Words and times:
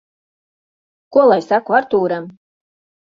Ko 1.17 1.27
lai 1.33 1.39
saku 1.49 1.77
Artūram? 1.81 2.27